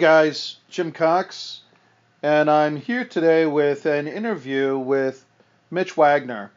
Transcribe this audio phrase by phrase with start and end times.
[0.00, 1.60] guys, Jim Cox,
[2.22, 5.26] and I'm here today with an interview with
[5.70, 6.48] Mitch Wagener.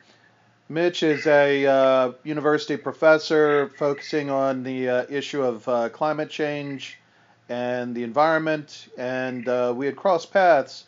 [0.70, 6.98] Mitch is a uh, university professor focusing on the uh, issue of uh, climate change
[7.50, 10.86] and the environment, and uh, we had crossed paths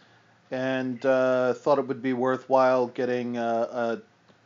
[0.49, 4.01] and uh, thought it would be worthwhile getting a, a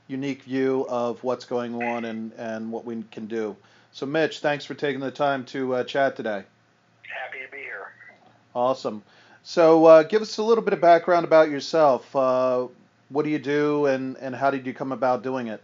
[0.08, 3.55] unique view of what's going on and, and what we can do.
[3.91, 6.44] So, Mitch, thanks for taking the time to uh, chat today.
[7.04, 7.94] Happy to be here.
[8.55, 9.03] Awesome.
[9.44, 12.16] So, uh, give us a little bit of background about yourself.
[12.16, 12.67] Uh,
[13.09, 15.62] what do you do, and, and how did you come about doing it?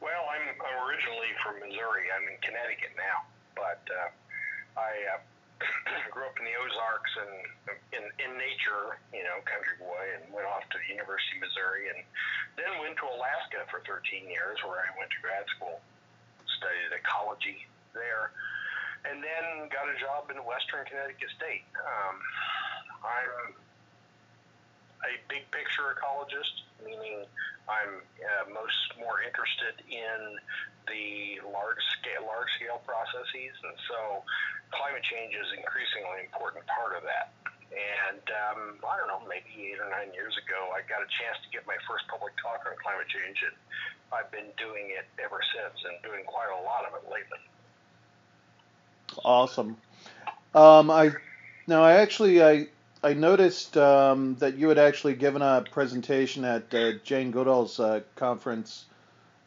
[0.00, 2.08] Well, I'm, I'm originally from Missouri.
[2.12, 3.24] I'm in Connecticut now,
[3.56, 5.20] but uh, I uh,
[6.12, 7.32] grew up in the Ozarks and
[7.96, 11.88] in, in nature, you know, country boy, and went off to the University of Missouri,
[11.88, 12.00] and
[12.60, 15.80] then went to Alaska for 13 years, where I went to grad school,
[16.44, 17.64] studied ecology
[17.96, 18.32] there
[19.06, 21.66] and then got a job in Western Connecticut State.
[21.78, 22.16] Um,
[23.04, 23.54] I'm
[25.06, 27.22] a big picture ecologist, meaning
[27.70, 30.18] I'm uh, most more interested in
[30.90, 34.24] the large scale large scale processes, and so
[34.72, 37.30] climate change is increasingly important part of that.
[37.68, 41.36] And um, I don't know, maybe eight or nine years ago, I got a chance
[41.44, 43.52] to get my first public talk on climate change, and
[44.08, 47.44] I've been doing it ever since, and doing quite a lot of it lately.
[49.24, 49.76] Awesome.
[50.54, 51.12] Um, I
[51.66, 52.68] now I actually I
[53.02, 58.00] I noticed um, that you had actually given a presentation at uh, Jane Goodall's uh,
[58.16, 58.86] conference.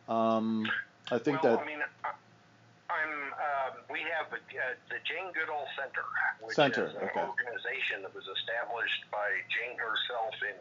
[0.07, 0.69] Um,
[1.11, 1.63] I think well, that.
[1.63, 3.13] I mean, I'm.
[3.35, 6.05] Uh, we have the, uh, the Jane Goodall Center,
[6.39, 7.27] which Center, is an okay.
[7.27, 10.55] organization that was established by Jane herself in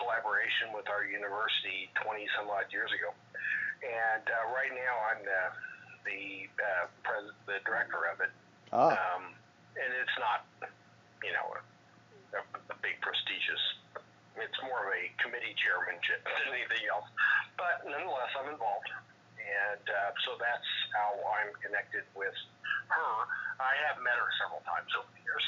[0.00, 3.12] collaboration with our university 20 some odd years ago.
[3.84, 5.42] And uh, right now, I'm the
[6.04, 8.32] the uh, pres- the director of it.
[8.72, 8.94] Ah.
[8.94, 9.34] Um,
[9.74, 10.46] and it's not,
[11.24, 11.46] you know,
[12.38, 13.62] a, a, big prestigious.
[14.38, 17.06] It's more of a committee chairmanship than anything else.
[17.58, 18.90] But nonetheless, I'm involved,
[19.38, 22.34] and uh, so that's how I'm connected with
[22.90, 23.14] her.
[23.58, 25.44] I have met her several times over the years.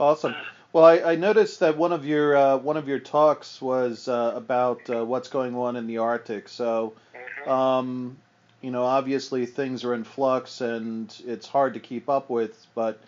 [0.00, 0.34] Awesome.
[0.72, 4.32] Well, I, I noticed that one of your uh, one of your talks was uh,
[4.34, 6.48] about uh, what's going on in the Arctic.
[6.48, 7.48] So, Mhm.
[7.48, 8.16] um,
[8.64, 12.66] you know, obviously things are in flux and it's hard to keep up with.
[12.74, 12.98] But,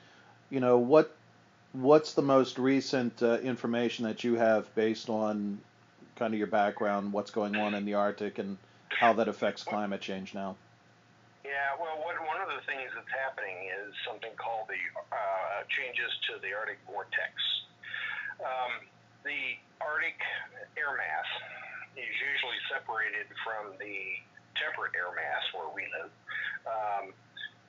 [0.50, 1.16] you know, what
[1.72, 5.58] what's the most recent uh, information that you have based on
[6.16, 8.58] kind of your background, what's going on in the Arctic, and
[8.90, 10.56] how that affects climate change now?
[11.42, 16.12] Yeah, well, what, one of the things that's happening is something called the uh, changes
[16.28, 17.32] to the Arctic vortex.
[18.44, 18.84] Um,
[19.24, 20.20] the Arctic
[20.76, 21.28] air mass
[21.96, 24.20] is usually separated from the
[24.62, 26.12] temperate air mass where we live.
[26.66, 27.04] Um,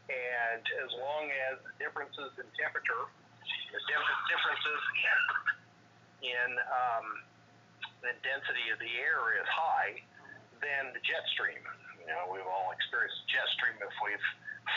[0.07, 3.07] and as long as the differences in temperature,
[3.47, 3.81] the
[4.31, 4.81] differences
[6.23, 7.05] in, um,
[8.03, 9.99] the density of the air is high,
[10.61, 11.59] then the jet stream,
[11.99, 14.27] you know, we've all experienced jet stream if we've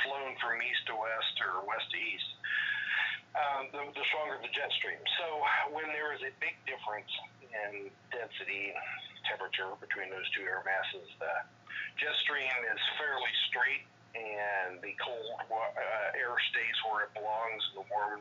[0.06, 2.31] flown from east to west or west to east.
[3.31, 4.99] Um, the, the stronger the jet stream.
[5.22, 5.26] So
[5.70, 7.10] when there is a big difference
[7.50, 8.75] in density
[9.31, 11.34] temperature between those two air masses, the
[12.03, 13.87] jet stream is fairly straight,
[14.19, 18.19] and the cold uh, air stays where it belongs, and the warm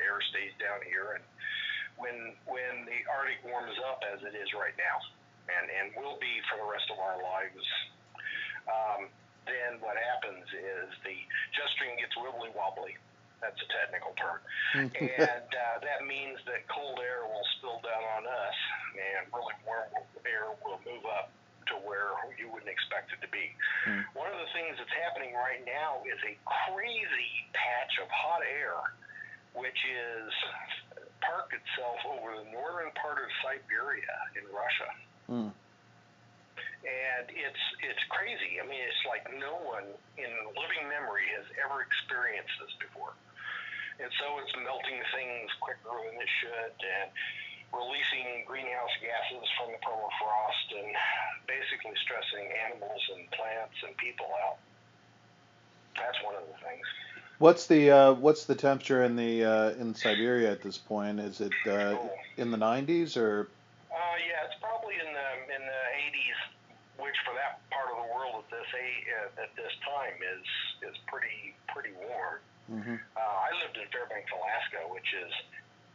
[0.00, 1.20] air stays down here.
[1.20, 1.24] And
[2.00, 2.16] when
[2.48, 4.96] when the Arctic warms up, as it is right now,
[5.52, 7.64] and and will be for the rest of our lives,
[8.64, 9.00] um,
[9.44, 11.16] then what happens is the
[11.52, 12.96] jet stream gets wibbly wobbly.
[13.40, 14.40] That's a technical term,
[14.74, 14.88] and
[15.52, 18.58] uh, that means that cold air will spill down on us,
[18.96, 19.92] and really warm
[20.24, 21.28] air will move up
[21.68, 23.52] to where you wouldn't expect it to be.
[23.84, 24.02] Hmm.
[24.14, 28.78] One of the things that's happening right now is a crazy patch of hot air,
[29.52, 30.30] which is
[31.20, 34.90] parked itself over the northern part of Siberia in Russia.
[35.26, 35.50] Hmm.
[36.86, 38.62] And it's it's crazy.
[38.62, 43.10] I mean, it's like no one in living memory has ever experienced this before.
[43.96, 47.08] And so it's melting things quicker than it should, and
[47.72, 50.92] releasing greenhouse gases from the permafrost, and
[51.48, 54.60] basically stressing animals and plants and people out.
[55.96, 56.84] That's one of the things.
[57.38, 61.20] What's the uh, what's the temperature in the uh, in Siberia at this point?
[61.20, 61.96] Is it uh,
[62.36, 63.48] in the 90s or?
[63.92, 65.82] Uh, yeah, it's probably in the in the
[66.16, 68.68] 80s, which for that part of the world at this
[69.36, 70.44] at this time is
[70.88, 72.40] is pretty pretty warm.
[72.66, 75.32] Hmm Uh, I lived in Fairbanks, Alaska, which is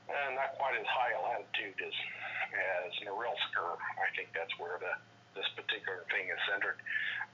[0.10, 1.96] uh, not quite as high a latitude as
[2.52, 4.92] as Norilsk, or I think that's where the
[5.36, 6.76] this particular thing is centered.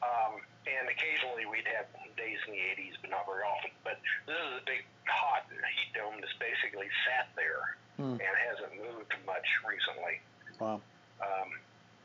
[0.05, 0.37] Um,
[0.69, 3.73] and occasionally we'd have days in the 80s, but not very often.
[3.81, 3.97] But
[4.29, 8.21] this is a big hot heat dome that's basically sat there Hmm.
[8.21, 10.21] and hasn't moved much recently.
[10.61, 10.77] Wow.
[11.17, 11.49] Um,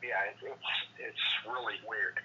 [0.00, 2.16] yeah, it, it's it's really weird.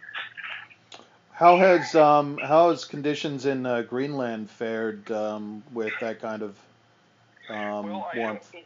[1.37, 6.57] How has um, how has conditions in uh, Greenland fared um, with that kind of
[7.47, 8.49] um, well, warmth?
[8.51, 8.65] don't-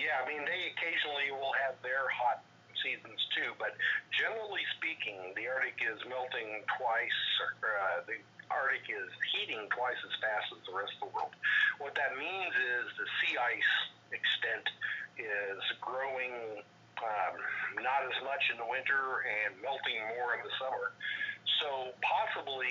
[0.00, 2.40] yeah, I mean they occasionally will have their hot
[2.80, 3.76] seasons too, but
[4.16, 7.20] generally speaking, the Arctic is melting twice.
[7.60, 8.16] Uh, the
[8.48, 11.36] Arctic is heating twice as fast as the rest of the world.
[11.84, 13.72] What that means is the sea ice
[14.08, 14.72] extent
[15.20, 16.64] is growing
[17.04, 17.36] um,
[17.84, 20.96] not as much in the winter and melting more in the summer.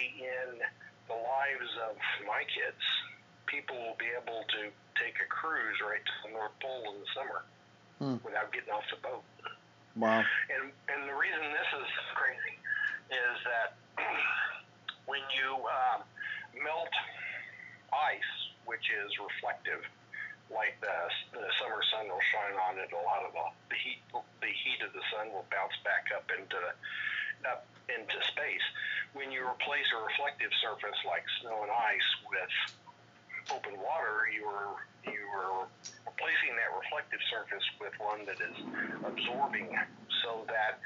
[0.03, 0.59] In
[1.07, 1.95] the lives of
[2.27, 2.83] my kids,
[3.47, 4.61] people will be able to
[4.99, 7.39] take a cruise right to the North Pole in the summer
[8.01, 8.17] Hmm.
[8.25, 9.23] without getting off the boat.
[9.95, 10.25] Wow.
[10.49, 12.55] And and the reason this is crazy
[13.13, 13.77] is that
[15.05, 16.01] when you um,
[16.65, 16.89] melt
[17.93, 18.33] ice,
[18.65, 19.85] which is reflective,
[20.49, 20.97] like the
[21.37, 24.01] the summer sun will shine on it, a lot of the, the heat
[24.41, 26.57] the heat of the sun will bounce back up into
[27.45, 28.65] up into space.
[29.13, 32.53] When you replace a reflective surface like snow and ice with
[33.53, 34.73] open water, you are
[35.05, 35.69] you are
[36.09, 38.57] replacing that reflective surface with one that is
[39.05, 39.69] absorbing,
[40.25, 40.81] so that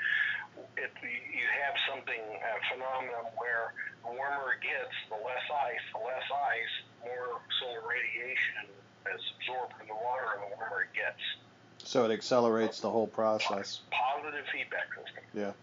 [0.76, 3.72] if you have something a phenomenon where
[4.04, 6.74] the warmer it gets, the less ice, the less ice,
[7.08, 8.76] more solar radiation
[9.14, 11.24] is absorbed in the water, and the warmer it gets.
[11.88, 13.82] So it accelerates the whole process.
[13.92, 15.24] Positive feedback system.
[15.32, 15.54] Yeah.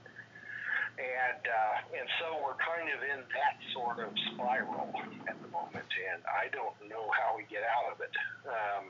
[0.94, 4.94] And uh, and so we're kind of in that sort of spiral
[5.26, 8.14] at the moment, and I don't know how we get out of it
[8.46, 8.86] um,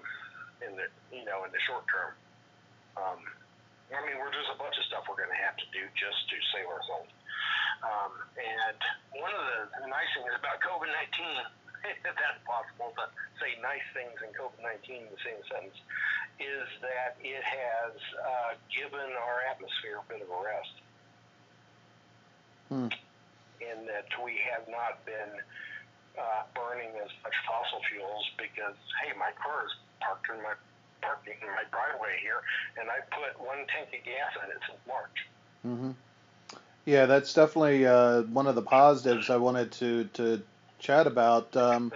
[0.61, 2.13] in the you know in the short term.
[3.01, 3.25] Um,
[3.89, 6.21] I mean, we're, there's a bunch of stuff we're going to have to do just
[6.29, 7.09] to save ourselves.
[7.81, 8.81] Um, and
[9.17, 9.45] one of
[9.81, 13.09] the nice things about COVID 19, if that's possible to
[13.41, 15.81] say nice things and COVID 19 in the same sentence,
[16.37, 20.84] is that it has uh, given our atmosphere a bit of a rest
[22.75, 22.89] Hmm.
[23.63, 25.31] in that we have not been
[26.19, 30.55] uh, burning as much fossil fuels because hey, my car is parked in my
[31.01, 32.43] parked in my driveway here,
[32.81, 35.17] and I put one tank of gas in it since March.
[35.65, 35.91] Mm-hmm.
[36.85, 40.43] Yeah, that's definitely uh, one of the positives I wanted to to
[40.81, 41.57] chat about.
[41.57, 41.93] Um,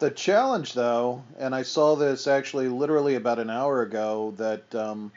[0.00, 5.12] the challenge, though, and I saw this actually literally about an hour ago that um,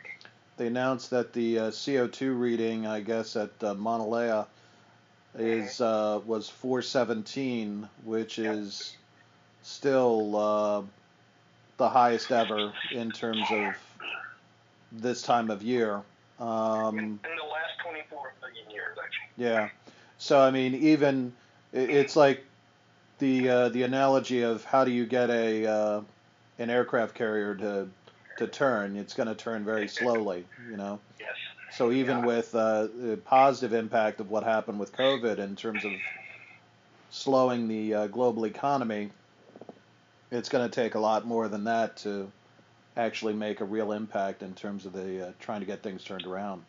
[0.57, 4.47] they announced that the uh, CO2 reading, I guess, at uh, Mauna Loa
[5.37, 8.55] is uh, was 417, which Yep.
[8.55, 8.95] is
[9.61, 10.81] still uh,
[11.77, 13.75] the highest ever in terms of
[14.91, 16.01] this time of year.
[16.39, 19.45] Um, in the last 24 million years, actually.
[19.45, 19.69] yeah.
[20.17, 21.33] So I mean, even
[21.73, 22.43] it's like
[23.19, 26.01] the uh, the analogy of how do you get a uh,
[26.57, 27.87] an aircraft carrier to
[28.37, 28.95] to turn?
[28.95, 30.99] It's going to turn very slowly, you know.
[31.19, 31.29] Yes.
[31.79, 32.25] So even Yeah.
[32.25, 35.93] with uh, the positive impact of what happened with COVID in terms of
[37.09, 39.11] slowing the uh, global economy,
[40.29, 42.33] it's going to take a lot more than that to
[42.97, 46.25] actually make a real impact in terms of the uh, trying to get things turned
[46.25, 46.65] around.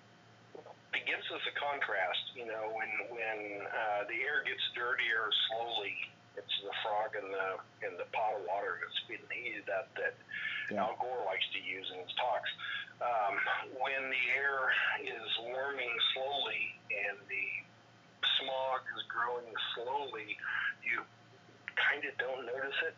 [0.95, 5.97] It gives us a contrast, you know, when when uh, the air gets dirtier slowly.
[6.37, 7.49] It's the frog in the
[7.87, 10.15] in the pot of water that's being heated up that
[10.71, 10.87] Yeah.
[10.87, 12.51] Al Gore likes to use in his talks.
[13.01, 13.35] Um,
[13.81, 14.71] when the air
[15.03, 17.47] is warming slowly and the
[18.39, 20.37] smog is growing slowly,
[20.85, 21.03] you
[21.81, 22.95] kind of don't notice it.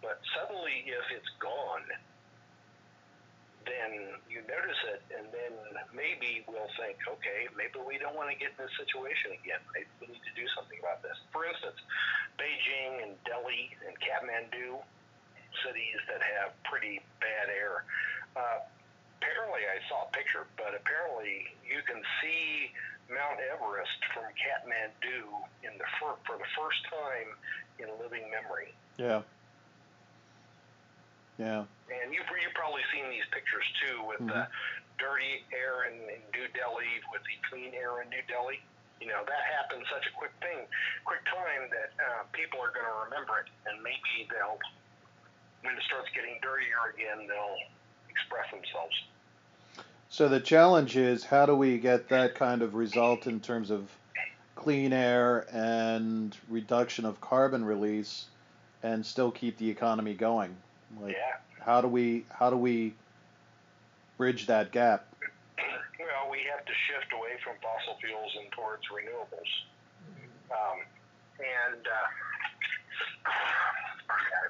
[0.00, 1.84] But suddenly, if it's gone,
[3.64, 5.54] then you notice it, and then
[5.94, 9.60] maybe we'll think, okay, maybe we don't want to get in this situation again.
[9.74, 11.16] Maybe we need to do something about this.
[11.30, 11.78] For instance,
[12.38, 14.80] Beijing and Delhi and Kathmandu,
[15.60, 17.84] cities that have pretty bad air.
[18.34, 18.64] Uh,
[19.20, 22.72] apparently, I saw a picture, but apparently you can see
[23.12, 25.28] Mount Everest from Kathmandu
[25.62, 27.36] in the fir- for the first time
[27.78, 28.74] in living memory.
[28.96, 29.22] Yeah.
[31.38, 31.64] Yeah.
[31.88, 34.48] And you've, you've probably seen these pictures too with the
[34.98, 38.60] dirty air in, in New Delhi with the clean air in New Delhi.
[39.00, 40.62] You know, that happened such a quick thing,
[41.04, 43.50] quick time that uh, people are going to remember it.
[43.66, 44.62] And maybe they'll,
[45.66, 47.60] when it starts getting dirtier again, they'll
[48.06, 48.94] express themselves.
[50.08, 53.90] So the challenge is how do we get that kind of result in terms of
[54.54, 58.26] clean air and reduction of carbon release
[58.84, 60.54] and still keep the economy going?
[61.00, 61.36] Like Yeah.
[61.64, 62.94] how do we how do we
[64.18, 65.06] bridge that gap?
[65.98, 69.52] Well, we have to shift away from fossil fuels and towards renewables.
[70.52, 70.84] Um,
[71.40, 72.08] and uh,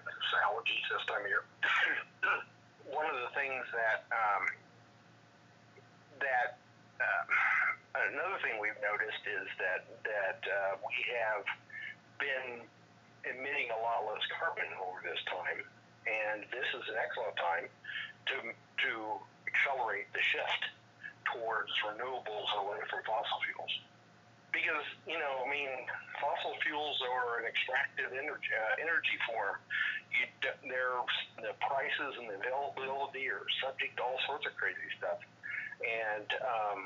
[0.04, 1.44] this allergy system here.
[2.90, 4.44] One of the things that um,
[6.20, 6.58] that
[7.00, 7.24] uh,
[8.12, 11.44] another thing we've noticed is that that uh, we have
[12.18, 12.66] been
[13.24, 15.62] emitting a lot less carbon over this time,
[16.06, 17.66] and this is an excellent time
[18.30, 18.36] to
[18.86, 18.92] to
[19.46, 20.62] accelerate the shift
[21.28, 23.74] towards renewables away from fossil fuels.
[24.50, 25.72] Because you know, I mean,
[26.20, 29.56] fossil fuels are an extractive energy uh, energy form.
[30.12, 30.28] You,
[30.68, 31.00] their
[31.40, 35.24] the prices and the availability are subject to all sorts of crazy stuff,
[35.80, 36.80] and um,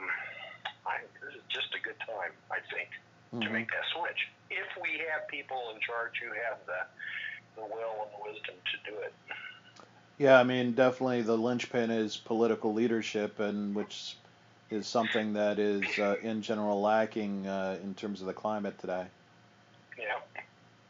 [0.87, 2.95] I, this is just a good time, I think,
[3.35, 3.43] mm-hmm.
[3.43, 4.31] to make that switch.
[4.47, 6.87] If we have people in charge who have the
[7.57, 9.13] the will and the wisdom to do it.
[10.19, 14.17] Yeah, I mean, definitely the linchpin is political leadership, and which
[14.71, 19.05] is something that is uh, in general lacking uh, in terms of the climate today.
[19.99, 20.05] Yeah,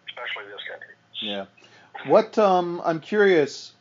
[0.08, 0.94] especially this country.
[1.20, 1.46] Yeah.
[2.10, 3.72] What um, I'm curious,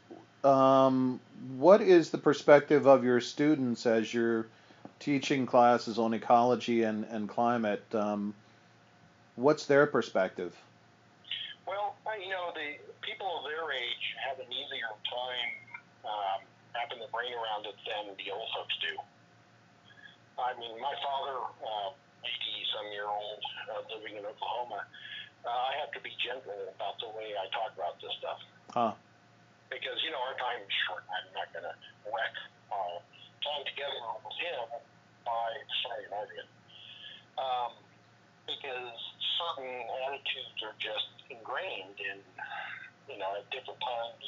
[0.43, 1.19] um,
[1.57, 4.47] what is the perspective of your students as you're
[4.99, 7.83] teaching classes on ecology and, and climate?
[7.93, 8.33] Um,
[9.35, 10.55] what's their perspective?
[11.65, 15.51] Well, you know, the people of their age have an easier time
[16.05, 16.39] um,
[16.77, 18.93] wrapping their brain around it than the old folks do.
[20.37, 21.89] I mean, my father, uh,
[22.21, 23.41] 80 some year old,
[23.71, 24.85] uh, living in Oklahoma,
[25.41, 28.39] uh, I have to be gentle about the way I talk about this stuff.
[28.69, 28.93] Huh.
[29.73, 31.01] Because, you know, our time is short.
[31.09, 31.75] I'm not going to
[32.13, 32.35] wreck
[32.69, 33.01] our
[33.41, 34.65] time together with him
[35.25, 35.49] by
[35.81, 36.49] starting an argument.
[37.41, 37.71] Um,
[38.45, 38.97] because
[39.41, 39.73] certain
[40.05, 42.19] attitudes are just ingrained in,
[43.09, 44.25] you know, at different times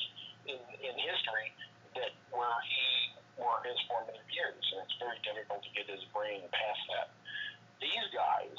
[0.48, 1.54] in, in history
[1.96, 2.88] that where he
[3.38, 7.10] were his formative years, and it's very difficult to get his brain past that.
[7.77, 8.58] These guys,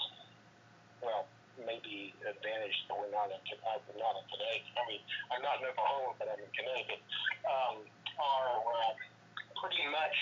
[1.02, 1.26] well,
[1.59, 3.42] maybe advantage that we're not in,
[3.99, 4.62] not in today.
[4.78, 5.02] I mean,
[5.35, 7.02] I'm not in Oklahoma, but I'm in Connecticut.
[7.42, 7.83] Um,
[8.18, 8.95] are uh,
[9.59, 10.16] pretty much,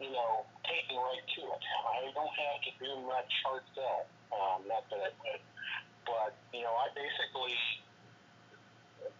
[0.00, 1.62] you know, taking right to it.
[1.88, 4.04] I don't have to do much hard sell.
[4.32, 5.42] Um, not that I would,
[6.08, 7.54] but you know, I basically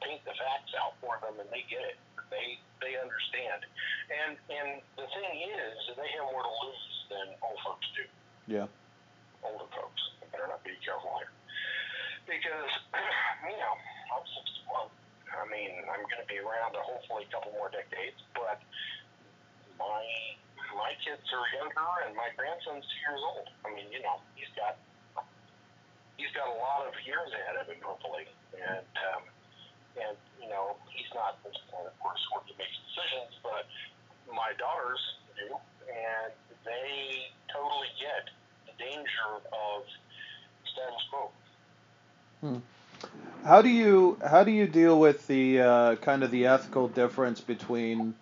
[0.01, 1.99] paint the facts out for them, and they get it.
[2.33, 3.63] They they understand.
[4.09, 8.05] And and the thing is, they have more to lose than old folks do.
[8.49, 8.67] Yeah.
[9.45, 10.03] Older folks.
[10.21, 11.33] I better not be careful here.
[12.25, 12.73] Because,
[13.49, 13.75] you know,
[14.13, 14.93] I'm 61.
[15.33, 18.61] I mean, I'm going to be around a hopefully a couple more decades, but
[19.79, 20.03] my
[20.77, 23.49] my kids are younger, and my grandson's two years old.
[23.65, 24.77] I mean, you know, he's got
[26.19, 28.27] he's got a lot of years ahead of him, hopefully,
[28.59, 28.85] and
[29.15, 29.23] um,
[29.97, 33.65] and you know he's not of course one that makes decisions, but
[34.29, 35.01] my daughters
[35.39, 35.55] do,
[35.89, 36.35] and
[36.67, 38.29] they totally get
[38.67, 39.87] the danger of
[40.67, 41.31] status quo.
[42.43, 42.61] Hmm.
[43.47, 47.41] How do you how do you deal with the uh, kind of the ethical difference
[47.41, 48.15] between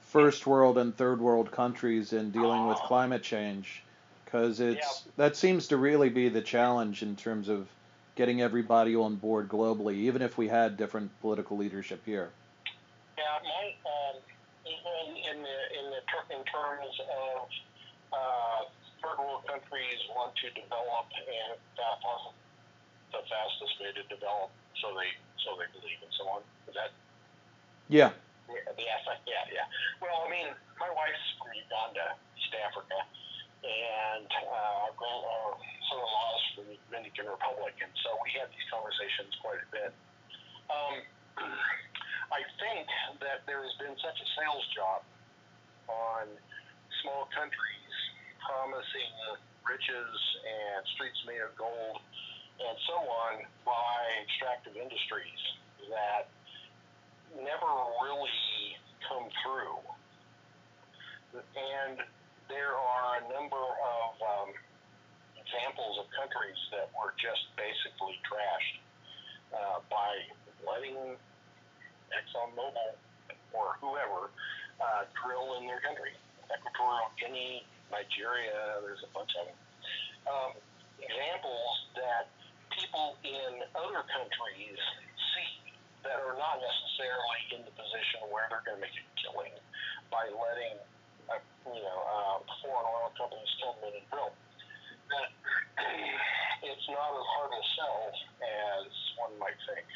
[0.00, 3.83] first world and third world countries in dealing with climate change?
[4.34, 5.12] Because it's yeah.
[5.14, 7.70] that seems to really be the challenge in terms of
[8.18, 12.34] getting everybody on board globally, even if we had different political leadership here?
[13.14, 14.18] Yeah, my, um,
[14.66, 16.02] even in the in the
[16.34, 17.46] in terms of
[18.10, 18.66] uh,
[18.98, 22.34] third world countries want to develop, and that wasn't
[23.14, 24.50] the fastest way to develop,
[24.82, 25.14] so they
[25.46, 26.42] so they believe and so on.
[26.66, 26.90] Is that?
[27.86, 28.10] Yeah.
[28.50, 28.98] Yeah,
[29.30, 29.66] yeah, yeah.
[30.02, 30.50] Well, I mean,
[30.82, 32.98] my wife's from Uganda, East Africa,
[33.64, 35.52] and uh, our, our
[35.88, 39.92] son-in-laws from the Dominican Republic, and so we had these conversations quite a bit.
[40.68, 40.96] Um,
[42.28, 42.86] I think
[43.24, 45.00] that there has been such a sales job
[45.88, 46.28] on
[47.02, 47.92] small countries
[48.44, 49.12] promising
[49.64, 50.12] riches
[50.44, 52.00] and streets made of gold
[52.60, 55.42] and so on by extractive industries
[55.90, 56.28] that
[57.34, 57.72] never
[58.04, 58.78] really
[59.08, 59.80] come through.
[61.34, 61.98] And
[62.48, 64.50] there are a number of um,
[65.38, 68.78] examples of countries that were just basically trashed
[69.52, 70.12] uh, by
[70.64, 71.16] letting
[72.12, 72.96] ExxonMobil
[73.52, 74.32] or whoever
[74.80, 76.12] uh, drill in their country.
[76.50, 79.58] Equatorial Guinea, Nigeria, there's a bunch of them.
[80.24, 80.52] Um,
[81.00, 82.28] examples that
[82.72, 84.80] people in other countries
[85.32, 85.52] see
[86.02, 89.54] that are not necessarily in the position where they're going to make a killing
[90.12, 90.76] by letting
[91.66, 94.32] you know, uh, foreign oil companies come in and drill.
[95.10, 95.28] That
[96.62, 99.86] it's not as hard to sell as one might think.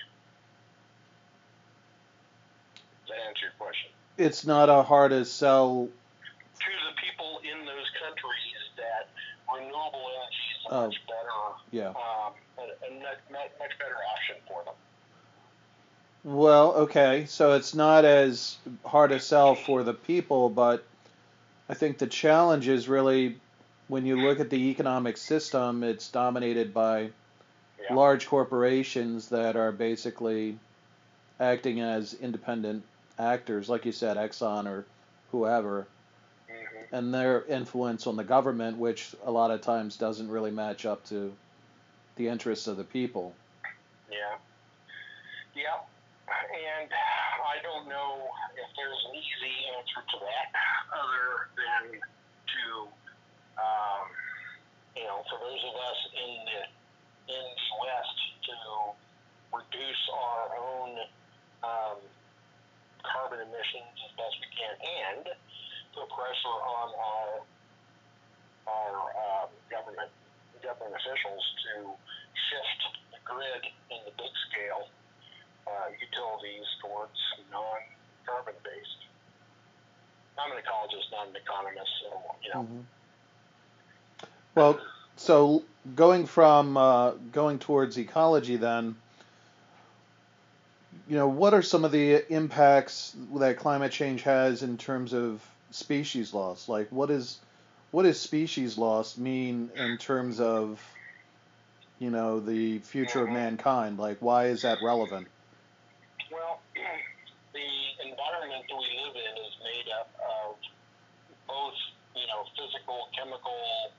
[3.06, 3.90] Does that answer your question?
[4.16, 9.08] It's not a hard to sell to the people in those countries that
[9.46, 11.38] renewable energy is a oh, much better,
[11.70, 14.74] yeah, um, a, a much, much better option for them.
[16.24, 20.84] Well, okay, so it's not as hard to sell for the people, but
[21.68, 23.36] I think the challenge is really
[23.88, 27.10] when you look at the economic system, it's dominated by
[27.80, 27.94] Yeah.
[27.94, 30.58] large corporations that are basically
[31.40, 32.84] acting as independent
[33.18, 34.84] actors, like you said, Exxon or
[35.30, 35.86] whoever,
[36.48, 36.54] hmm
[36.90, 41.04] and their influence on the government, which a lot of times doesn't really match up
[41.06, 41.36] to
[42.16, 43.34] the interests of the people.
[44.10, 44.38] Yeah.
[45.54, 45.80] Yeah.
[46.28, 50.48] And I don't know if there's an easy answer to that
[50.92, 52.64] other than to,
[53.56, 54.04] um,
[54.92, 56.60] you know, for those of us in the
[57.32, 58.56] in the West to
[59.56, 60.90] reduce our own
[61.64, 61.98] um,
[63.04, 65.24] carbon emissions as best we can and
[65.96, 67.32] put pressure on our
[68.68, 70.12] our um, government
[70.60, 71.72] government officials to
[72.52, 72.80] shift
[73.16, 74.92] the grid in the big scale
[75.68, 77.18] uh, utilities towards
[77.50, 78.96] non-carbon based.
[80.38, 82.62] I'm an ecologist, not an economist, so you know.
[82.62, 82.84] Mhm.
[84.54, 84.80] Well,
[85.16, 85.62] so
[85.94, 88.96] going from uh, going towards ecology, then,
[91.08, 95.44] you know, what are some of the impacts that climate change has in terms of
[95.70, 96.68] species loss?
[96.68, 97.38] Like, what is
[97.90, 100.80] what does species loss mean in terms of,
[101.98, 103.98] you know, the future of mankind?
[103.98, 105.26] Like, why is that relevant?
[106.30, 106.60] Well,
[107.54, 107.68] the
[108.04, 110.56] environment that we live in is made up of
[111.46, 111.74] both,
[112.14, 113.94] you know, physical, chemical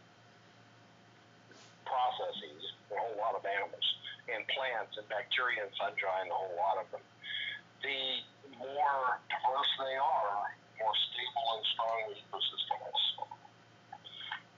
[1.87, 3.87] processes, a whole lot of animals,
[4.27, 7.01] and plants and bacteria and fungi and a whole lot of them.
[7.79, 8.21] The
[8.59, 13.03] more diverse they are, more stable and strong the ecosystem is.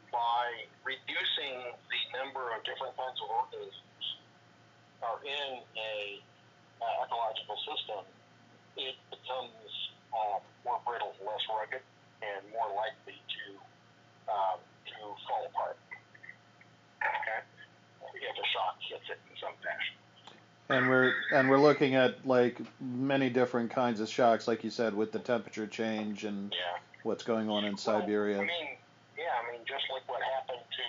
[0.09, 4.05] By reducing the number of different kinds of organisms
[4.99, 6.19] are in a
[6.83, 8.03] uh, ecological system,
[8.75, 9.71] it becomes
[10.11, 11.85] uh, more brittle, less rugged,
[12.19, 13.17] and more likely
[14.31, 14.95] um, to
[15.27, 15.77] fall apart.
[17.01, 17.39] Okay,
[18.15, 19.95] if a shock hits it in some fashion.
[20.69, 24.95] And we're and we're looking at like many different kinds of shocks, like you said,
[24.95, 26.77] with the temperature change and Yeah.
[27.03, 28.37] what's going on in Well, I Siberia.
[28.39, 28.77] mean,
[29.17, 30.85] yeah, I mean, just look what happened to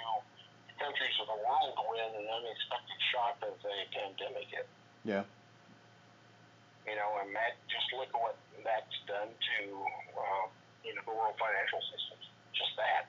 [0.85, 4.68] countries of the world when an unexpected shock of a pandemic hit.
[5.05, 5.24] Yeah.
[6.87, 9.59] You know, and that just look at what that's done to
[10.18, 10.46] um,
[10.85, 12.26] you know the world financial systems.
[12.55, 13.07] Just that.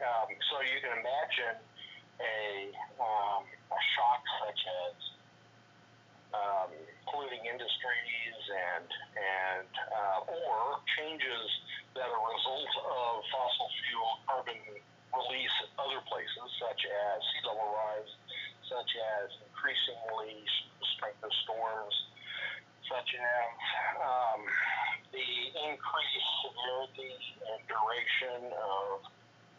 [0.00, 1.60] Um, so you can imagine
[2.24, 4.96] a um, a shock such as
[6.32, 6.72] um,
[7.04, 11.48] polluting industries and and uh, or changes
[11.92, 14.60] that are a result of fossil fuel carbon
[15.12, 18.12] release at other places, such as sea level rise,
[18.72, 20.40] such as increasingly
[20.96, 21.96] strength of storms,
[22.88, 23.52] such as
[24.00, 24.40] um,
[25.12, 25.28] the
[25.68, 27.20] increased severity
[27.52, 29.04] and duration of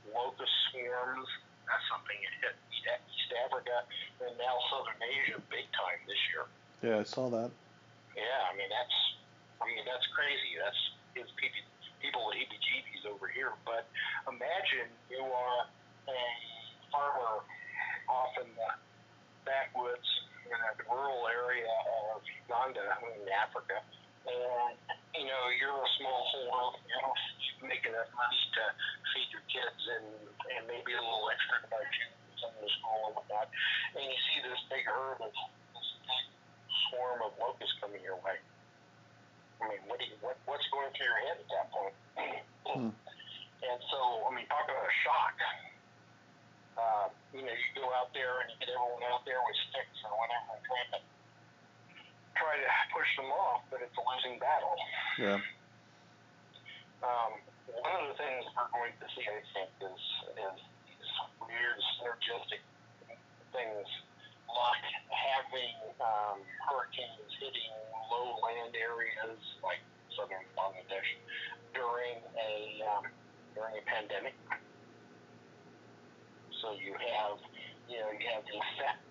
[0.10, 1.30] locust swarms.
[1.70, 2.56] That's something that hit
[3.14, 3.86] East Africa
[4.26, 6.46] and now Southern Asia big time this year.
[6.82, 7.54] Yeah, I saw that.
[8.18, 8.98] Yeah, I mean that's,
[9.62, 10.58] I mean that's crazy.
[10.58, 10.82] That's
[11.16, 11.62] gives people
[12.02, 13.54] people the heebie-jeebies over here.
[13.64, 13.86] But
[14.26, 15.62] imagine you are
[16.10, 16.22] a
[16.90, 17.46] farmer
[18.10, 18.72] off in the
[19.46, 20.08] backwoods
[20.50, 21.72] in a rural area
[22.12, 23.80] of Uganda in Africa,
[24.28, 24.76] and
[25.16, 27.14] you know you're a small holder, you know,
[27.66, 28.64] make enough money to
[29.14, 30.08] feed your kids and
[30.58, 33.48] and maybe a little extra to buy shoes and the school and whatnot,
[33.96, 36.26] and you see this big herd of this big
[36.90, 38.42] swarm of locusts coming your way.
[39.62, 41.96] I mean, what do you, what what's going through your head at that point?
[42.66, 42.90] Hmm.
[43.62, 45.38] And so, I mean, talk about a shock.
[46.74, 50.02] Uh, you know, you go out there and you get everyone out there with sticks
[50.02, 51.00] or whatever and try to
[52.34, 54.74] try to push them off, but it's a losing battle.
[55.22, 55.38] Yeah.
[57.06, 57.38] Um,
[57.70, 58.90] one of the things we're
[59.28, 60.04] I think, is
[60.36, 62.64] is these weird synergistic
[63.52, 63.88] things
[64.50, 67.74] like having um, hurricanes hitting
[68.12, 69.80] low land areas like
[70.16, 71.10] southern Bangladesh
[71.74, 72.54] during a
[72.88, 73.04] um,
[73.56, 74.36] during a pandemic.
[76.62, 77.38] So you have
[77.88, 79.02] you know you have the effect.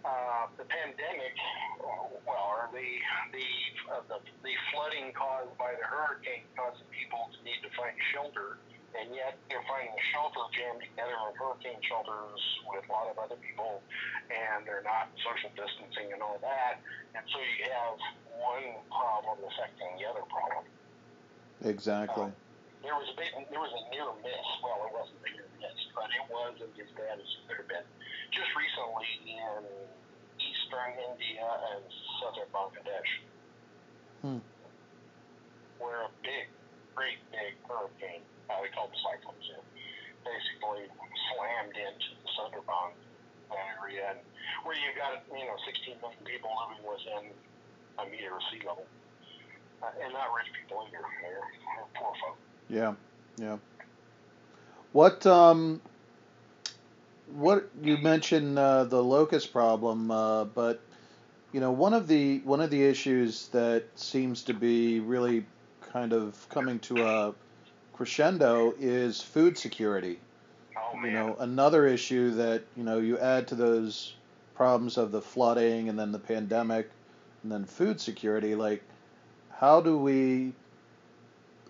[0.00, 1.36] Uh, the pandemic,
[1.84, 2.88] well, or the
[3.36, 3.48] the,
[3.92, 8.56] uh, the the flooding caused by the hurricane causing people to need to find shelter,
[8.98, 13.38] and yet they're finding shelter jammed together in hurricane shelters with a lot of other
[13.38, 13.82] people,
[14.30, 16.82] and they're not social distancing and all that,
[17.14, 17.98] and so you have
[18.38, 20.64] one problem affecting the other problem.
[21.62, 22.32] Exactly.
[22.82, 24.46] There was a big, there was a near miss.
[24.64, 27.68] Well, it wasn't a near miss, but it wasn't as bad as it could have
[27.68, 27.86] been.
[28.32, 29.60] Just recently in
[30.40, 31.44] eastern India
[31.76, 31.84] and
[32.18, 33.12] southern Bangladesh,
[34.24, 34.40] Hmm.
[35.78, 36.48] where a big,
[36.96, 39.46] great big hurricane, uh, we call them cyclones,
[40.26, 40.90] basically
[41.30, 42.98] slammed into the Sunderbans
[43.78, 44.18] area, and
[44.66, 47.30] where you've got you know 16 million people living within
[47.98, 48.86] a meter of sea level,
[49.82, 50.98] uh, and not rich people either.
[51.22, 51.46] They're,
[51.78, 52.36] they're poor folk.
[52.68, 52.94] Yeah,
[53.38, 53.58] yeah.
[54.92, 55.80] What um,
[57.34, 60.80] what you mentioned uh, the locust problem, uh, but
[61.52, 65.46] you know one of the one of the issues that seems to be really
[65.92, 67.34] kind of coming to a
[68.00, 70.18] crescendo is food security.
[70.74, 74.14] Oh You know, another issue that you know you add to those
[74.54, 76.88] problems of the flooding and then the pandemic
[77.42, 78.54] and then food security.
[78.54, 78.82] Like,
[79.50, 80.54] how do we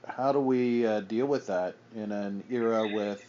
[0.07, 3.27] how do we uh, deal with that in an era with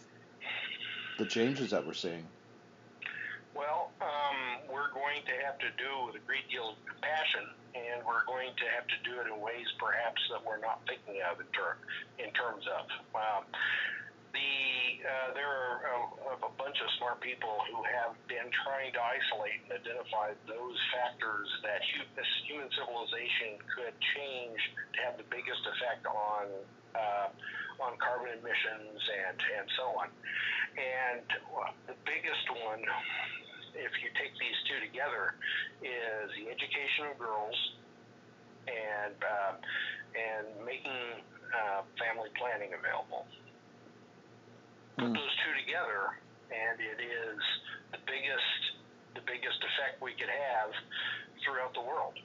[1.18, 2.24] the changes that we're seeing?
[3.56, 7.48] Well, um, we're going to have to do with a great deal of compassion,
[7.92, 11.20] and we're going to have to do it in ways perhaps that we're not thinking
[11.28, 11.78] of in, ter-
[12.18, 12.84] in terms of.
[13.12, 13.44] Um,
[14.32, 15.76] the uh, there are
[16.32, 20.78] a, a bunch of smart people who have been trying to isolate and identify those
[20.88, 21.84] factors that
[22.48, 24.60] human civilization could change
[24.96, 26.44] to have the biggest effect on
[26.96, 27.28] uh,
[27.84, 30.08] on carbon emissions and and so on.
[30.80, 31.24] And
[31.84, 32.80] the biggest one,
[33.76, 35.36] if you take these two together,
[35.84, 37.56] is the education of girls
[38.68, 39.54] and uh,
[40.14, 43.28] and making uh, family planning available.
[45.00, 45.14] Put Hmm.
[45.14, 46.10] those two together,
[46.50, 47.40] and it is
[47.92, 48.62] the biggest
[49.14, 50.72] the biggest effect we could have
[51.44, 52.18] throughout the world.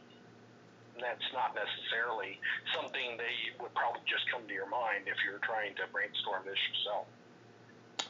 [0.95, 2.39] And that's not necessarily
[2.75, 6.59] something that would probably just come to your mind if you're trying to brainstorm this
[6.69, 7.07] yourself.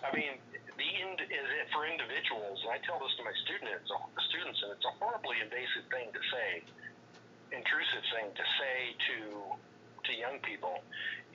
[0.05, 0.39] I mean,
[0.77, 3.89] the end is it for individuals, and I tell this to my students,
[4.29, 6.63] students, and it's a horribly invasive thing to say,
[7.51, 8.77] intrusive thing to say
[9.11, 9.17] to
[10.05, 10.79] to young people,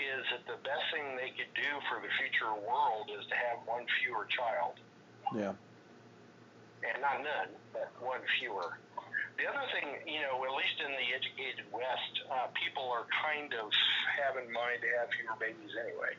[0.00, 3.60] is that the best thing they could do for the future world is to have
[3.68, 4.80] one fewer child,
[5.36, 5.52] Yeah.
[6.80, 8.78] and not none, but one fewer.
[9.36, 13.52] The other thing, you know, at least in the educated West, uh, people are kind
[13.54, 13.68] of
[14.16, 16.16] have in mind to have fewer babies anyway.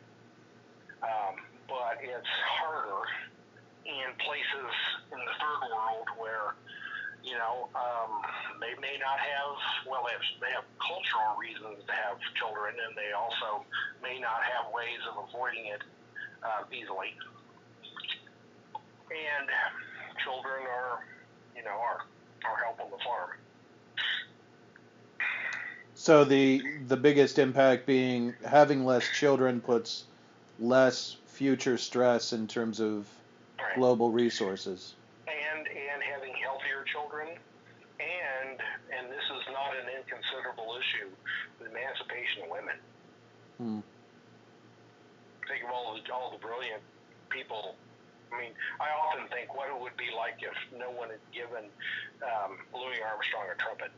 [1.02, 3.02] Um, but it's harder
[3.86, 4.72] in places
[5.12, 6.54] in the third world where,
[7.24, 8.12] you know, um,
[8.60, 9.56] they may not have,
[9.88, 13.64] well, they have, they have cultural reasons to have children, and they also
[14.04, 15.82] may not have ways of avoiding it
[16.44, 17.16] uh, easily.
[19.08, 19.48] And
[20.24, 21.00] children are,
[21.56, 22.04] you know, are,
[22.44, 23.30] are help on the farm.
[25.96, 30.04] So the the biggest impact being having less children puts
[30.60, 33.08] less future stress in terms of
[33.60, 33.76] Right.
[33.78, 34.96] global resources.
[35.28, 36.04] and and
[36.90, 37.36] children,
[38.00, 38.58] and
[38.92, 41.10] and this is not an inconsiderable issue,
[41.60, 42.78] the emancipation of women.
[43.58, 43.82] Hmm.
[45.48, 46.82] Think of all the all the brilliant
[47.30, 47.76] people.
[48.34, 51.70] I mean, I often think what it would be like if no one had given
[52.26, 53.94] um, Louis Armstrong a trumpet.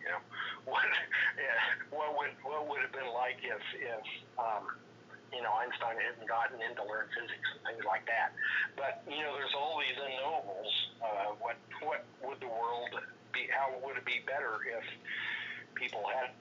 [0.00, 0.22] You know,
[0.70, 0.88] what
[1.36, 1.60] yeah,
[1.92, 4.04] what would what would have been like if if
[4.40, 4.72] um,
[5.32, 8.34] you know Einstein hadn't gotten into learn physics and things like that.
[8.74, 10.72] But you know, there's all these unknowables.
[11.02, 12.92] Uh, what what would the world
[13.32, 13.46] be?
[13.50, 14.84] How would it be better if
[15.74, 16.34] people had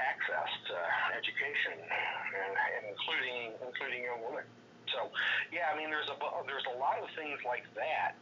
[0.00, 0.76] access to
[1.14, 4.44] education, and, and including including young women?
[4.90, 5.08] So,
[5.52, 8.16] yeah, I mean, there's a there's a lot of things like that,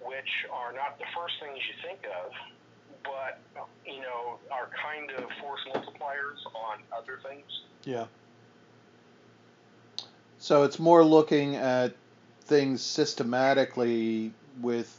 [0.00, 2.32] which are not the first things you think of,
[3.04, 3.40] but
[3.86, 7.48] you know, are kind of force multipliers on other things.
[7.84, 8.06] Yeah.
[10.40, 11.92] So it's more looking at
[12.44, 14.90] things systematically with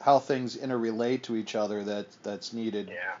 [0.00, 2.88] how things interrelate to each other that that's needed.
[2.88, 3.14] Yeah.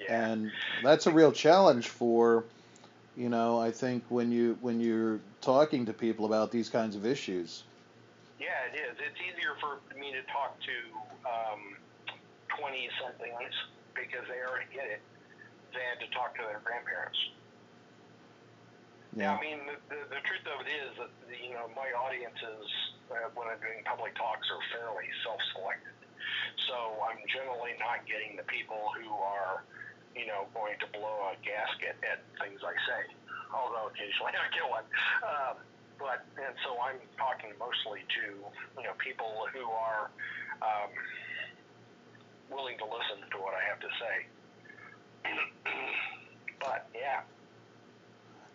[0.00, 0.30] Yeah.
[0.30, 0.52] And
[0.84, 2.44] that's a real challenge for
[3.16, 7.06] you know, I think when you when you're talking to people about these kinds of
[7.06, 7.64] issues.
[8.38, 8.96] Yeah, it is.
[9.00, 10.76] It's easier for me to talk to
[11.24, 11.80] um,
[12.60, 13.54] 20 somethings
[13.94, 15.00] because they already get it
[15.72, 17.16] than to talk to their grandparents.
[19.16, 22.68] Yeah, I mean, the, the, truth of it is that, you know, my audiences,
[23.08, 25.96] uh, when I'm doing public talks, are fairly self selected.
[26.68, 29.64] So I'm generally not getting the people who are,
[30.12, 33.08] you know, going to blow a gasket at things I say,
[33.56, 34.84] although occasionally I get one.
[35.24, 35.64] Um,
[35.96, 40.12] but and so I'm talking mostly to you know people who are
[40.60, 40.92] um,
[42.52, 44.16] willing to listen to what I have to say.
[46.60, 47.24] but yeah,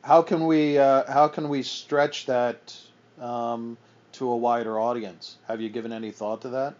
[0.04, 2.76] How can we uh, how can we stretch that
[3.20, 3.78] um,
[4.14, 5.38] to a wider audience?
[5.48, 6.76] Have you given any thought to that?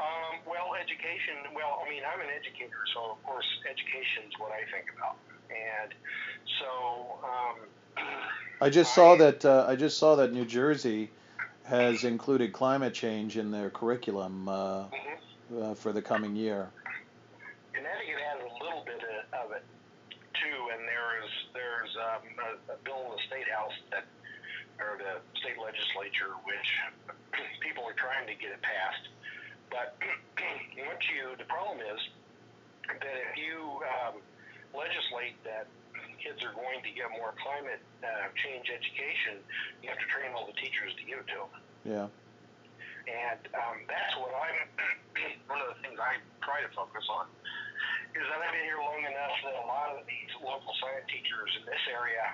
[0.00, 1.34] um, well, education.
[1.54, 5.16] Well, I mean, I'm an educator, So of course, education is what I think about.
[5.50, 5.92] And
[6.60, 7.18] so.
[7.24, 8.06] Um,
[8.60, 9.44] I just saw that.
[9.44, 11.10] Uh, I just saw that New Jersey
[11.64, 15.62] has included climate change in their curriculum uh, mm-hmm.
[15.62, 16.68] uh, for the coming year.
[17.72, 19.00] Connecticut has a little bit
[19.32, 19.64] of it
[20.40, 24.08] too, and there's there's um, a, a bill in the state house that,
[24.80, 26.68] or the state legislature, which
[27.64, 29.12] people are trying to get it passed.
[29.68, 29.96] But
[30.88, 32.00] once you, the problem is
[32.88, 34.18] that if you um,
[34.74, 35.68] legislate that
[36.18, 39.40] kids are going to get more climate uh, change education,
[39.80, 41.52] you have to train all the teachers to give it to them.
[41.84, 42.08] Yeah.
[43.08, 44.68] And um, that's what I'm,
[45.48, 47.26] one of the things I try to focus on
[48.14, 51.50] is that I've been here long enough that a lot of these local science teachers
[51.60, 52.26] in this area,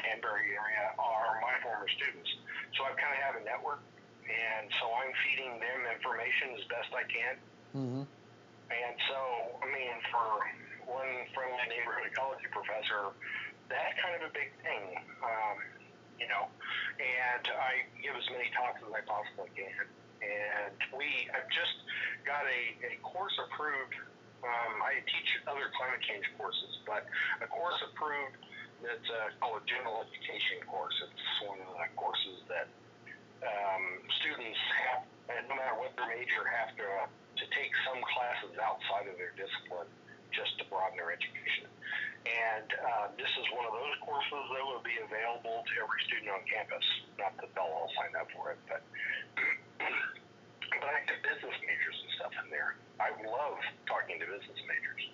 [0.00, 2.28] Danbury area, are my former students.
[2.76, 3.84] So I kind of have a network,
[4.24, 7.34] and so I'm feeding them information as best I can.
[7.76, 8.04] Mm-hmm.
[8.66, 9.18] And so,
[9.62, 10.28] I mean, for
[10.88, 13.14] one friendly neighborhood ecology professor,
[13.68, 15.56] that's kind of a big thing, um,
[16.18, 16.48] you know.
[16.98, 19.86] And I give as many talks as I possibly can.
[20.24, 21.84] And we, I've just
[22.24, 23.94] got a, a course approved.
[24.46, 27.02] Um, I teach other climate change courses, but
[27.42, 28.38] a course approved
[28.78, 30.94] that's uh, called a general education course.
[31.02, 32.70] It's one of the courses that
[33.42, 33.84] um,
[34.22, 35.02] students have,
[35.50, 39.34] no matter what their major, have to uh, to take some classes outside of their
[39.36, 39.90] discipline
[40.32, 41.68] just to broaden their education.
[42.26, 46.32] And uh, this is one of those courses that will be available to every student
[46.32, 46.82] on campus.
[47.20, 48.82] Not that they'll all sign up for it, but
[50.80, 52.76] but I have business majors stuff in there.
[52.98, 55.04] I love talking to business majors.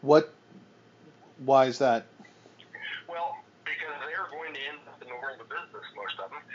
[0.00, 0.32] What?
[1.44, 2.06] Why is that?
[3.08, 6.40] Well, because they're going to end up in the world of business, most of them,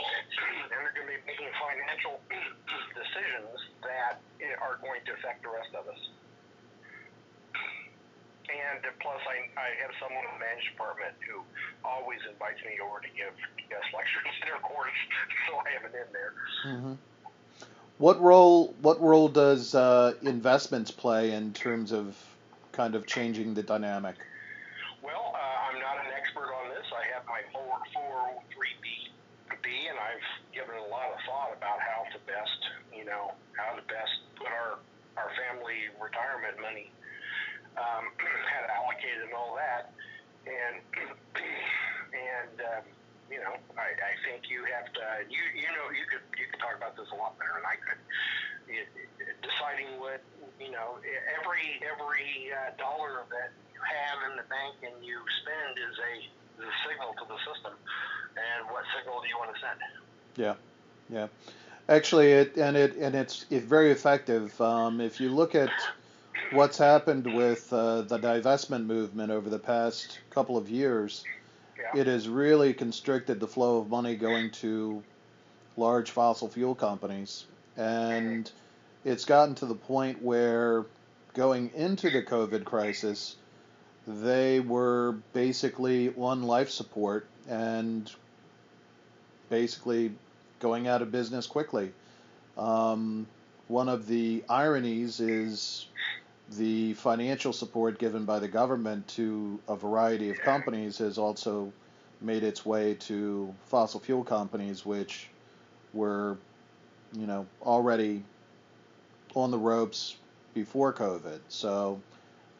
[0.00, 2.20] and they're going to be making financial
[2.96, 4.20] decisions that
[4.60, 6.00] are going to affect the rest of us.
[8.46, 11.42] And plus, I, I have someone in the management department who
[11.82, 13.34] always invites me over to give
[13.68, 14.96] guest lectures in their course,
[15.50, 16.32] so I have it in there.
[16.64, 16.96] Mm-hmm.
[17.98, 22.16] What role What role does uh, investments play in terms of
[22.72, 24.16] kind of changing the dynamic?
[25.02, 26.84] Well, uh, I'm not an expert on this.
[26.92, 32.60] I have my 403b, and I've given a lot of thought about how to best,
[32.94, 34.78] you know, how to best put our
[35.16, 36.90] our family retirement money
[37.76, 38.12] um,
[38.52, 39.90] how to allocate and all that.
[40.46, 40.82] And
[42.12, 42.84] and um,
[43.30, 45.04] you know, I, I think you have to.
[45.28, 47.76] You you know, you could you could talk about this a lot better than I
[47.78, 48.00] could.
[49.42, 50.22] Deciding what
[50.60, 50.98] you know,
[51.38, 56.12] every every uh, dollar that you have in the bank and you spend is a
[56.62, 57.74] is a signal to the system.
[58.36, 59.78] And what signal do you want to send?
[60.36, 60.54] Yeah,
[61.08, 61.28] yeah.
[61.88, 64.58] Actually, it and it and it's it's very effective.
[64.60, 65.70] Um, if you look at
[66.52, 71.24] what's happened with uh, the divestment movement over the past couple of years,
[71.94, 72.00] yeah.
[72.00, 75.02] it has really constricted the flow of money going to
[75.76, 77.44] large fossil fuel companies.
[77.76, 78.50] And
[79.04, 80.86] it's gotten to the point where
[81.34, 83.36] going into the COVID crisis,
[84.06, 88.10] they were basically on life support and
[89.50, 90.12] basically
[90.60, 91.92] going out of business quickly.
[92.56, 93.26] Um,
[93.68, 95.86] one of the ironies is
[96.52, 101.72] the financial support given by the government to a variety of companies has also
[102.20, 105.28] made its way to fossil fuel companies, which
[105.92, 106.36] were,
[107.12, 108.22] you know, already
[109.34, 110.16] on the ropes
[110.54, 111.40] before COVID.
[111.48, 112.00] So,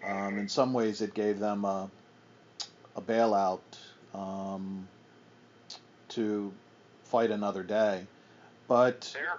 [0.04, 1.88] um, in some ways, it gave them a,
[2.96, 3.60] a bailout
[4.14, 4.86] um,
[6.10, 6.52] to
[7.04, 8.06] fight another day.
[8.68, 9.38] But there,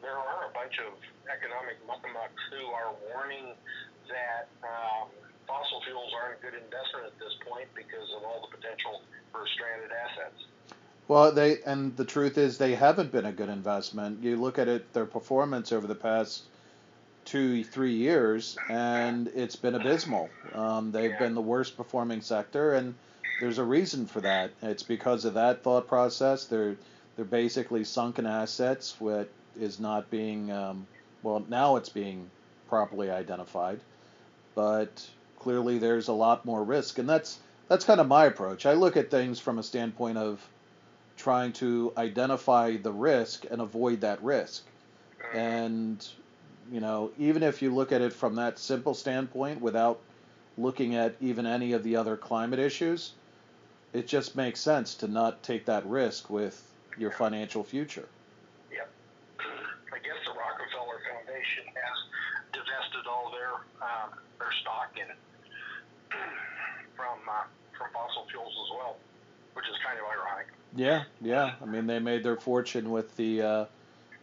[0.00, 0.94] there are a bunch of
[1.28, 3.54] economic muckamucks who are warning
[4.08, 5.08] that um,
[5.46, 9.46] fossil fuels aren't a good investment at this point because of all the potential for
[9.54, 10.44] stranded assets.
[11.08, 14.22] Well, they and the truth is they haven't been a good investment.
[14.22, 16.42] You look at it, their performance over the past
[17.24, 20.30] two, three years, and it's been abysmal.
[20.54, 21.18] Um, they've yeah.
[21.18, 22.94] been the worst performing sector, and
[23.40, 24.50] there's a reason for that.
[24.62, 26.46] It's because of that thought process.
[26.46, 26.76] They're
[27.14, 30.86] they're basically sunken assets, what is not being um,
[31.22, 32.30] well, now it's being
[32.68, 33.80] properly identified,
[34.54, 38.66] but clearly there's a lot more risk, and that's that's kind of my approach.
[38.66, 40.46] I look at things from a standpoint of
[41.16, 44.64] trying to identify the risk and avoid that risk.
[45.34, 46.06] And
[46.70, 50.00] you know, even if you look at it from that simple standpoint without
[50.58, 53.12] looking at even any of the other climate issues,
[53.92, 56.60] it just makes sense to not take that risk with
[56.98, 58.08] your financial future.
[58.72, 58.90] Yep.
[59.92, 61.64] I guess the Rockefeller Foundation
[63.80, 65.06] um, their stock in
[66.98, 67.46] from uh,
[67.78, 68.96] from fossil fuels as well,
[69.54, 70.50] which is kind of ironic.
[70.74, 71.54] Yeah, yeah.
[71.62, 73.64] I mean, they made their fortune with the uh,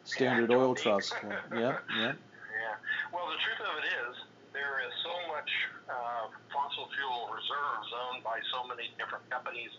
[0.04, 1.16] Standard Yeah, Oil Trust.
[1.24, 2.12] Yeah, yeah.
[2.54, 2.78] Yeah.
[3.12, 4.14] Well, the truth of it is,
[4.54, 5.50] there is so much
[5.90, 9.74] uh, fossil fuel reserves owned by so many different companies,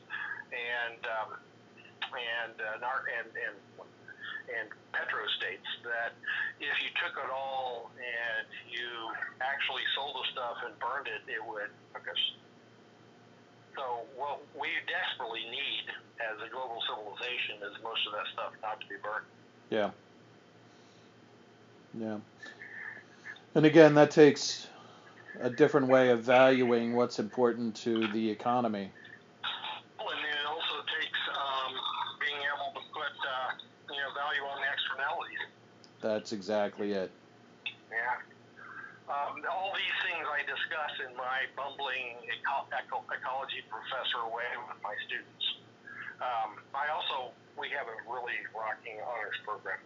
[0.51, 1.29] and um,
[2.13, 3.57] and uh, and and
[4.53, 6.13] and petrostates that
[6.61, 8.47] if you took it all and
[9.41, 12.23] actually sold the stuff and burned it, it would cook us.
[13.77, 15.87] So what we desperately need
[16.23, 19.27] as a global civilization is most of that stuff not to be burned.
[19.71, 19.91] Yeah.
[21.99, 22.19] Yeah.
[23.55, 24.67] And again, that takes
[25.41, 28.91] a different way of valuing what's important to the economy.
[29.99, 31.75] Well, and it also takes um,
[32.21, 33.51] being able to put uh,
[33.91, 35.39] you know value on the externalities.
[36.01, 37.11] That's exactly it.
[39.05, 44.81] Um, all these things I discuss in my bumbling eco- eco- ecology professor way with
[44.81, 45.45] my students.
[46.25, 49.77] Um, I also we have a really rocking honors program,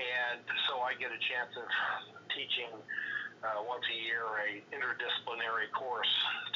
[0.00, 0.40] and
[0.72, 1.68] so I get a chance of
[2.32, 2.72] teaching
[3.44, 6.14] uh, once a year a interdisciplinary course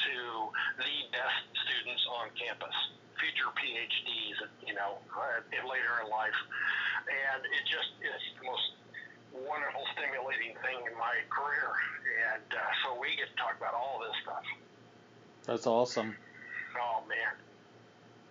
[0.09, 0.49] to
[0.81, 2.73] the best students on campus,
[3.21, 5.37] future PhDs, you know, uh,
[5.69, 6.39] later in life,
[7.05, 8.80] and it just is the most
[9.33, 11.71] wonderful, stimulating thing in my career,
[12.35, 14.43] and uh, so we get to talk about all this stuff.
[15.45, 16.15] That's awesome.
[16.77, 17.33] Oh man,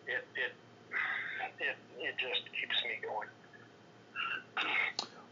[0.07, 0.53] it it
[1.59, 3.29] it it just keeps me going.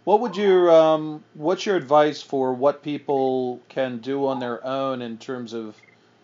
[0.05, 5.03] What would your um, what's your advice for what people can do on their own
[5.03, 5.77] in terms of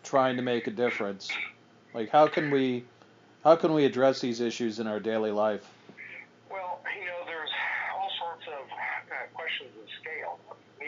[0.02, 1.30] trying to make a difference?
[1.92, 2.85] Like how can we
[3.44, 5.68] how can we address these issues in our daily life?
[6.50, 7.50] Well, you know, there's
[7.94, 10.38] all sorts of uh, questions of scale.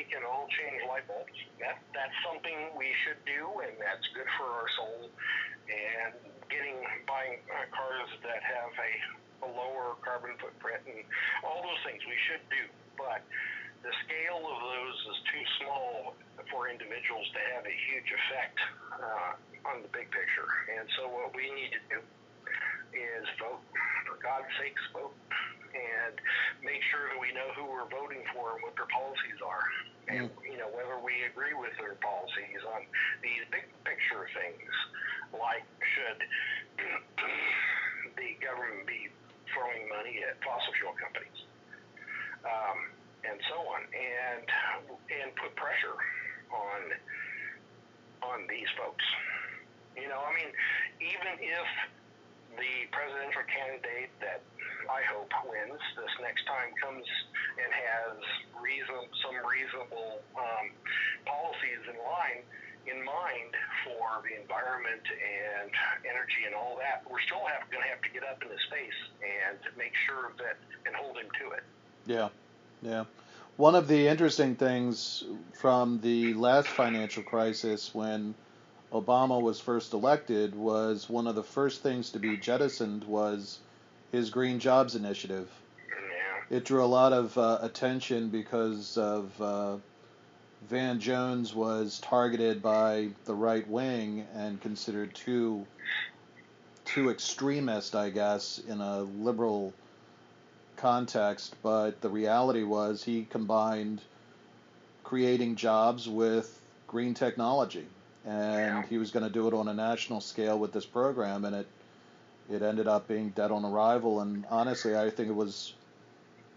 [0.07, 1.35] Can all change light bulbs.
[1.59, 5.11] That that's something we should do, and that's good for our soul.
[5.66, 6.14] And
[6.47, 6.79] getting
[7.11, 8.92] buying uh, cars that have a,
[9.45, 11.03] a lower carbon footprint and
[11.42, 12.64] all those things we should do.
[12.95, 13.27] But
[13.83, 16.14] the scale of those is too small
[16.55, 18.59] for individuals to have a huge effect
[18.95, 19.33] uh,
[19.66, 20.51] on the big picture.
[20.79, 21.99] And so what we need to do
[22.95, 23.62] is vote.
[24.07, 25.14] For God's sakes, vote.
[25.75, 26.14] And
[26.64, 29.66] make sure that we know who we're voting for and what their policies are.
[30.07, 32.87] And, you know, whether we agree with their policies on
[33.27, 34.71] these big picture things,
[35.35, 36.23] like should
[38.14, 39.11] the government be
[39.51, 41.40] throwing money at fossil fuel companies,
[42.47, 42.79] um,
[43.27, 44.47] and so on, and
[45.11, 45.99] and put pressure
[46.55, 46.81] on
[48.23, 49.05] on these folks.
[49.99, 50.51] You know, I mean,
[51.03, 51.69] even if
[52.55, 54.40] the presidential candidate that
[54.88, 57.07] I hope wins this next time comes
[57.59, 58.18] and has
[58.59, 60.70] reason some reasonable um,
[61.27, 62.42] policies in line
[62.87, 63.53] in mind
[63.85, 65.70] for the environment and
[66.07, 69.01] energy and all that, we're still going to have to get up in his face
[69.22, 71.64] and make sure that and hold him to it.
[72.07, 72.29] Yeah,
[72.83, 73.05] yeah.
[73.57, 78.35] One of the interesting things from the last financial crisis when
[78.92, 83.59] Obama was first elected was one of the first things to be jettisoned was
[84.12, 85.49] his Green Jobs Initiative.
[85.88, 86.57] Yeah.
[86.57, 89.77] It drew a lot of uh, attention because of uh,
[90.69, 95.66] Van Jones was targeted by the right wing and considered too
[96.85, 99.75] too extremist, I guess, in a liberal
[100.77, 101.57] context.
[101.62, 104.01] But the reality was he combined
[105.03, 107.87] creating jobs with green technology,
[108.25, 111.55] and he was going to do it on a national scale with this program, and
[111.57, 111.66] it
[112.50, 114.20] it ended up being dead on arrival.
[114.20, 115.74] And honestly, I think it was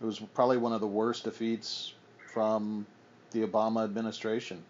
[0.01, 1.93] it was probably one of the worst defeats
[2.33, 2.85] from
[3.31, 4.63] the Obama administration.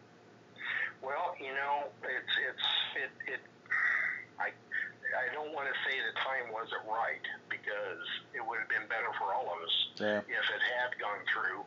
[1.04, 2.68] Well, you know, it's it's
[3.28, 3.40] it it.
[4.40, 8.04] I I don't want to say the time wasn't right because
[8.34, 10.20] it would have been better for all of us Yeah.
[10.20, 11.62] if it had gone through.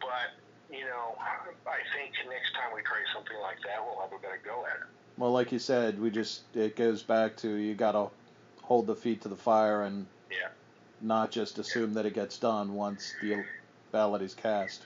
[0.00, 0.34] But
[0.70, 4.40] you know, I think next time we try something like that, we'll have a better
[4.44, 4.88] go at it.
[5.16, 8.08] Well, like you said, we just it goes back to you got to
[8.66, 10.50] hold the feet to the fire and Yeah.
[11.00, 13.46] not just assume that it gets done once the
[13.92, 14.84] ballot is cast.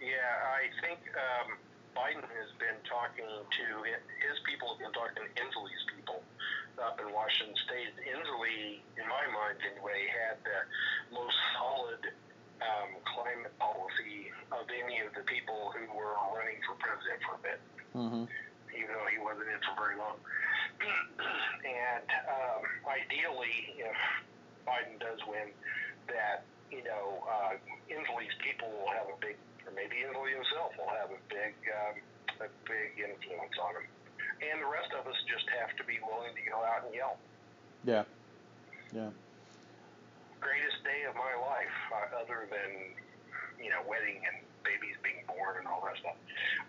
[0.00, 1.54] Yeah, I think um,
[1.94, 6.18] Biden has been talking to his people have been talking to Inslee's people
[6.82, 7.94] up in Washington State.
[8.10, 10.60] Inslee, in my mind anyway, had the
[11.14, 12.02] most solid
[12.58, 17.42] um, climate policy of any of the people who were running for president for a
[17.46, 17.60] bit,
[17.94, 18.26] hmm
[18.74, 20.16] even though he wasn't in for very long.
[20.82, 23.98] And um, ideally, if
[24.66, 25.50] Biden does win,
[26.08, 27.60] that you know, uh,
[27.92, 29.36] Inslee's people will have a big,
[29.68, 32.00] or maybe Inslee himself will have a big um,
[32.40, 33.86] a big influence on him,
[34.42, 37.20] And the rest of us just have to be willing to go out and yell.
[37.86, 38.08] Yeah.
[38.90, 39.14] Yeah.
[40.42, 42.98] Greatest day of my life, uh, other than
[43.62, 46.18] you know wedding and babies being born and all that stuff,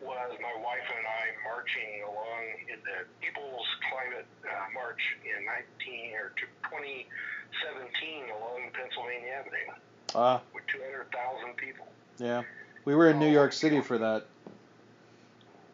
[0.02, 6.14] was my wife and I marching along in the People's Climate uh, March in 19
[6.16, 6.32] or
[6.66, 9.74] 2017 along Pennsylvania Avenue
[10.16, 11.86] Ah, with 200,000 people.
[12.18, 12.44] yeah.
[12.86, 14.26] We were in New York City for that.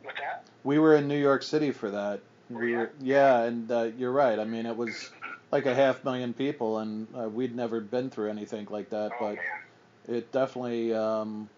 [0.05, 2.19] With that, We were in New York City for that.
[2.49, 4.37] We were, yeah, and uh, you're right.
[4.39, 5.09] I mean, it was
[5.51, 9.17] like a half million people, and uh, we'd never been through anything like that, oh
[9.19, 10.17] but man.
[10.17, 11.49] it definitely um,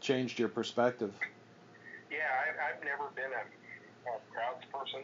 [0.00, 1.12] changed your perspective.
[2.10, 5.00] Yeah, I, I've never been a, a crowds person,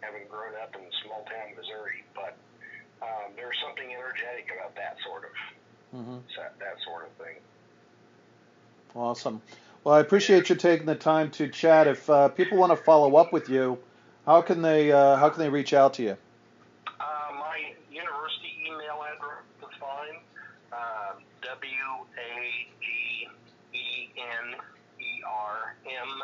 [0.00, 2.36] having grown up in small town Missouri, but
[3.02, 5.30] um, there's something energetic about that sort of
[5.92, 7.36] hmm that, that sort of thing.
[8.94, 9.40] Awesome.
[9.84, 11.86] Well, I appreciate you taking the time to chat.
[11.88, 13.78] If uh, people want to follow up with you,
[14.26, 16.16] how can they uh, how can they reach out to you?
[17.00, 20.20] Uh, my university email address is fine.
[20.72, 23.28] Uh, w a g
[23.72, 24.54] e n
[25.00, 26.22] e r m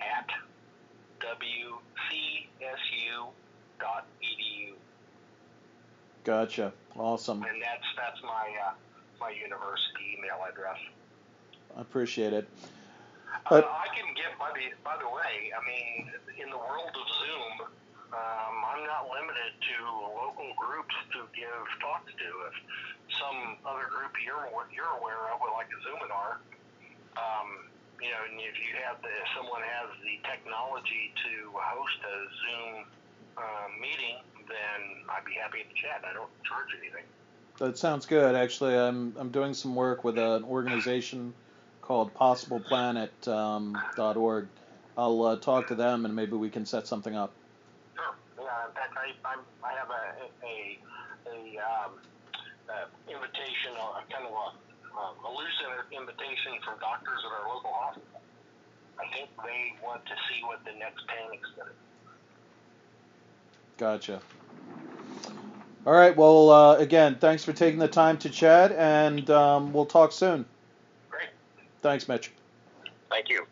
[0.00, 0.28] at
[1.20, 1.78] w
[2.76, 3.26] c s u
[3.80, 4.74] dot edu,
[6.24, 6.72] Gotcha.
[6.96, 7.42] Awesome.
[7.42, 8.72] and that's that's my uh,
[9.20, 10.78] my university email address.
[11.76, 12.48] I appreciate it.
[13.50, 16.08] Uh, I can give, by the by the way, I mean,
[16.38, 17.66] in the world of Zoom,
[18.14, 19.76] um, I'm not limited to
[20.14, 22.28] local groups to give talks to.
[22.46, 22.56] If
[23.18, 26.38] some other group you're you're aware of, would like a Zoominar,
[27.18, 27.68] um,
[28.04, 32.16] you know, and if you have the, if someone has the technology to host a
[32.36, 32.84] Zoom
[33.38, 36.04] uh, meeting, then I'd be happy to chat.
[36.04, 37.04] I don't charge anything.
[37.58, 38.34] That sounds good.
[38.34, 41.32] Actually, I'm I'm doing some work with an organization
[41.80, 43.28] called PossiblePlanet.org.
[43.28, 43.76] Um,
[44.16, 44.48] org.
[44.98, 47.32] I'll uh, talk to them and maybe we can set something up.
[47.94, 48.14] Sure.
[48.38, 48.68] Yeah.
[48.68, 50.02] In fact, I I'm, I have a
[50.44, 50.78] a
[51.30, 51.92] a um,
[52.68, 54.63] uh, invitation, a kind of a,
[54.96, 55.58] uh, a loose
[55.92, 58.22] invitation from doctors at our local hospital.
[58.98, 61.38] I think they want to see what the next to be.
[63.76, 64.20] Gotcha.
[65.86, 66.16] All right.
[66.16, 70.46] Well, uh, again, thanks for taking the time to chat, and um, we'll talk soon.
[71.10, 71.28] Great.
[71.82, 72.32] Thanks, Mitch.
[73.10, 73.46] Thank you.